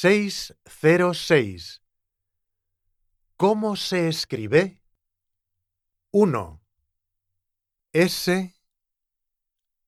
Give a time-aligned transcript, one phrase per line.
[0.00, 1.82] 606.
[3.36, 4.80] ¿Cómo se escribe?
[6.12, 6.62] 1.
[7.92, 8.54] S.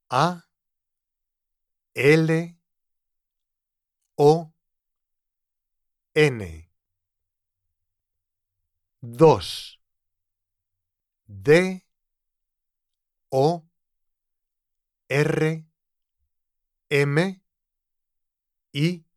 [0.09, 0.49] A.
[1.95, 2.59] L.
[4.17, 4.53] O.
[6.15, 6.71] N.
[9.03, 9.81] 2
[11.27, 11.87] D.
[13.29, 13.65] O.
[15.09, 15.65] R.
[16.89, 17.43] M.
[18.73, 19.10] I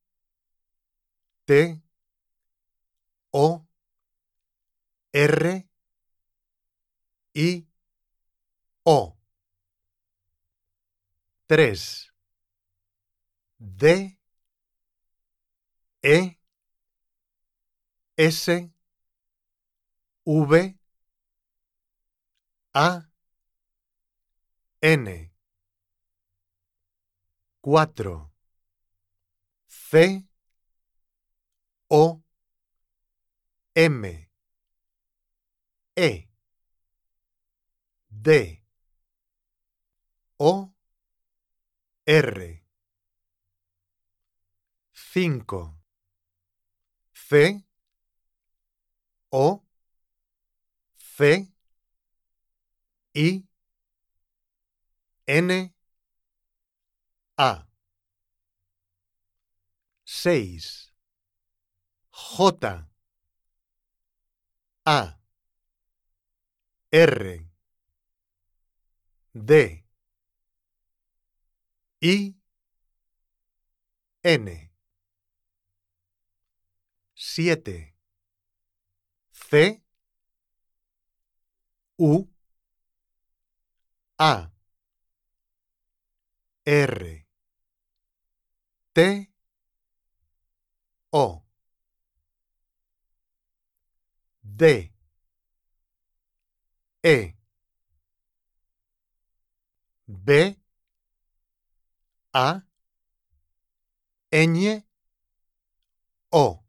[1.46, 1.81] T
[3.31, 3.66] O
[5.13, 5.66] R
[7.35, 7.68] I
[8.85, 9.18] O.
[11.48, 12.13] 3
[13.59, 14.18] D.
[16.04, 16.38] E.
[18.18, 18.70] S.
[20.26, 20.77] V.
[22.73, 23.04] A.
[24.82, 25.32] N.
[27.62, 28.30] 4
[29.68, 30.33] C
[31.96, 32.24] O
[33.76, 34.27] M
[35.96, 36.27] E
[38.10, 38.62] D
[40.40, 40.74] O
[42.08, 42.62] R
[44.91, 45.44] 5
[47.13, 47.63] C
[49.32, 49.62] O
[50.98, 51.48] C
[53.16, 53.44] I
[55.28, 55.72] N
[57.38, 57.68] A.
[60.05, 60.93] 6
[62.14, 62.86] J
[64.86, 65.18] A
[66.94, 67.40] R
[69.34, 69.84] D
[72.03, 72.36] I
[74.24, 74.69] N.
[77.16, 77.94] 7
[79.31, 79.81] C
[81.97, 82.28] U
[84.19, 84.52] A
[86.66, 87.25] R
[88.94, 89.30] T
[91.12, 91.43] O
[94.56, 94.91] D
[97.03, 97.34] E
[100.07, 100.55] B
[102.33, 102.61] A
[104.31, 104.83] Ñ
[106.31, 106.63] O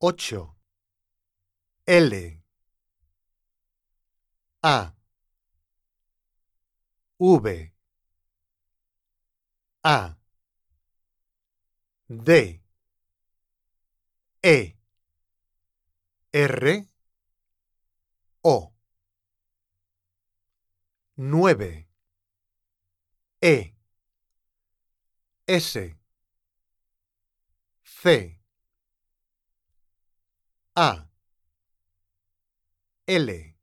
[0.00, 0.54] 8
[1.86, 2.12] L
[4.62, 4.92] A
[7.20, 7.72] V
[9.84, 10.16] A
[12.08, 12.60] D
[14.42, 14.77] E
[16.32, 16.86] R
[18.42, 18.72] O.
[21.16, 21.88] 9
[23.40, 23.74] E.
[25.46, 25.96] S.
[27.82, 28.40] C.
[30.76, 31.08] A.
[33.06, 33.54] L.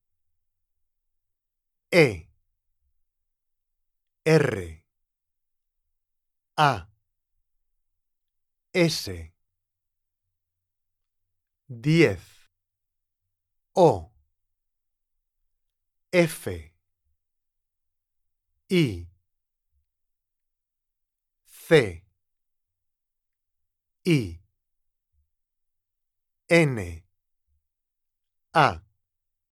[1.91, 2.29] E.
[4.25, 4.83] R.
[6.57, 6.89] A.
[8.73, 9.31] S.
[11.69, 12.34] 10
[13.75, 14.09] O.
[16.13, 16.47] F.
[18.71, 19.07] I.
[21.67, 22.03] C.
[24.07, 24.39] I.
[26.49, 27.01] N.
[28.53, 28.84] A